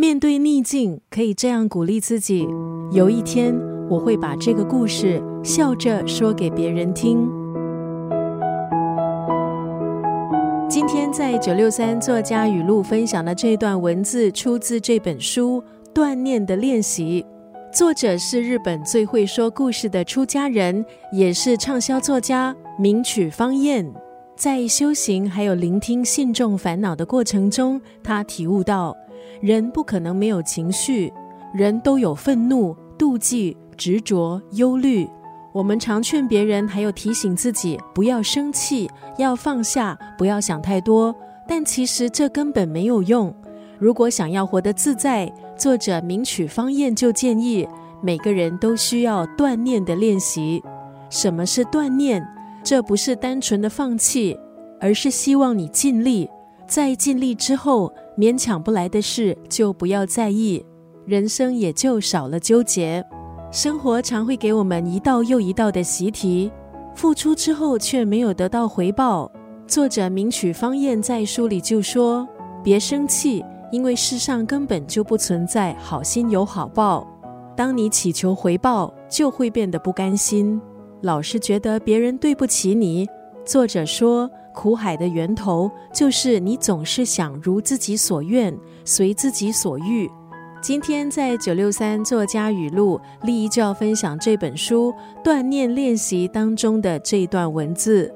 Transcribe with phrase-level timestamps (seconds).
[0.00, 2.46] 面对逆境，可以这样鼓励自己：
[2.92, 3.52] 有一天，
[3.90, 7.28] 我会把这个故事笑着说给别人听。
[10.70, 15.60] 今天在九六三作家语录分享的这段文字，出自这本书
[15.92, 17.26] 《锻炼的练习》，
[17.76, 23.84] 作者是日本最会说故事的出家人，也是畅销作家名曲方彦。
[24.36, 28.96] 在修行还有聆听信众烦恼的过程中，他体悟到。
[29.40, 31.12] 人不可能没有情绪，
[31.52, 35.08] 人都有愤怒、妒忌、执着、忧虑。
[35.52, 41.14] 我们常劝别人，还有提醒自己不要生气，要放下，不要想太多。
[41.46, 43.34] 但其实这根本没有用。
[43.78, 47.66] 如果想要活得自在，作者名曲方燕就建议
[48.02, 50.62] 每个人都需要锻炼的练习。
[51.10, 52.26] 什么是锻炼？
[52.62, 54.38] 这不是单纯的放弃，
[54.80, 56.28] 而是希望你尽力。
[56.66, 60.66] 在尽力之后，勉强不来的事就不要在意，
[61.06, 63.04] 人生也就少了纠结。
[63.52, 66.50] 生活常会给我们一道又一道的习题，
[66.96, 69.30] 付出之后却没有得到回报。
[69.68, 72.26] 作者名曲方燕在书里就说
[72.64, 77.06] ：“别生气，因为世上根本就不存在好心有好报。
[77.56, 80.60] 当你祈求回报，就会变得不甘心，
[81.02, 83.06] 老是觉得别人对不起你。”
[83.46, 84.28] 作者说。
[84.58, 88.52] 苦海的源头就是你总是想如自己所愿，
[88.84, 90.10] 随自己所欲。
[90.60, 94.92] 今天在九六三作家语录，立一就要分享这本书
[95.22, 98.12] 锻炼练习当中的这一段文字：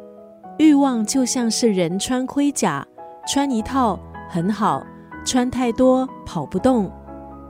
[0.58, 2.84] 欲望就像是人穿盔甲，
[3.28, 3.96] 穿一套
[4.28, 4.84] 很好，
[5.24, 6.90] 穿太多跑不动。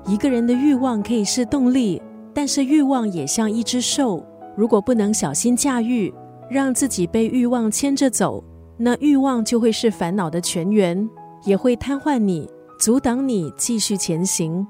[0.04, 2.02] 一个人的欲望可以是动力，
[2.34, 4.22] 但是欲望也像一只兽，
[4.54, 6.12] 如果不能小心驾驭，
[6.50, 8.44] 让自己被欲望牵着走。
[8.84, 11.08] 那欲望就会是烦恼的泉源，
[11.44, 14.66] 也会瘫痪你，阻挡你继续前行。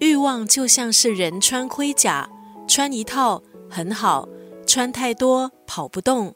[0.00, 2.28] 欲望就像是人穿盔甲，
[2.66, 4.28] 穿一套很好，
[4.66, 6.34] 穿太多跑不动。